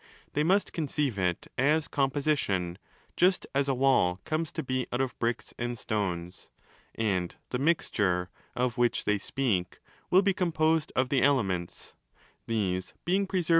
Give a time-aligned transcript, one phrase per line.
[0.33, 5.19] They must conceive it as com_ posttton—just as a wall comes to be out of
[5.19, 6.49] bricks and stones:
[6.95, 9.77] and the' Mixture', of which they speak,
[10.09, 11.93] will be composed of the 'elements',
[12.47, 13.49] these being preserved in it * Cf.